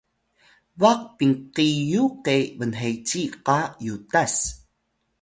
baq 0.79 0.99
pinqiyu 1.17 2.03
ke 2.25 2.35
bnheci 2.57 3.21
qa 3.45 3.59
yutas 3.85 4.35